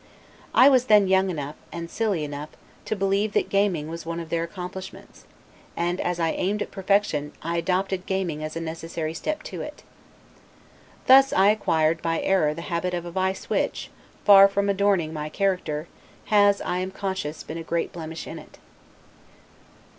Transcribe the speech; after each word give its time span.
I 0.55 0.67
was 0.67 0.85
then 0.85 1.07
young 1.07 1.29
enough, 1.29 1.53
and 1.71 1.87
silly 1.87 2.23
enough, 2.23 2.49
to 2.85 2.95
believe 2.95 3.33
that 3.33 3.49
gaming 3.51 3.87
was 3.87 4.03
one 4.03 4.19
of 4.19 4.29
their 4.29 4.41
accomplishments; 4.43 5.25
and, 5.77 6.01
as 6.01 6.19
I 6.19 6.31
aimed 6.31 6.63
at 6.63 6.71
perfection, 6.71 7.33
I 7.43 7.57
adopted 7.57 8.07
gaming 8.07 8.43
as 8.43 8.55
a 8.55 8.61
necessary 8.61 9.13
step 9.13 9.43
to 9.43 9.61
it. 9.61 9.83
Thus 11.05 11.31
I 11.31 11.49
acquired 11.49 12.01
by 12.01 12.19
error 12.21 12.55
the 12.55 12.63
habit 12.63 12.95
of 12.95 13.05
a 13.05 13.11
vice 13.11 13.47
which, 13.47 13.91
far 14.25 14.47
from 14.47 14.69
adorning 14.69 15.13
my 15.13 15.29
character, 15.29 15.87
has, 16.33 16.61
I 16.61 16.79
am 16.79 16.89
conscious, 16.89 17.43
been 17.43 17.59
a 17.59 17.63
great 17.63 17.93
blemish 17.93 18.25
in 18.25 18.39
it. 18.39 18.57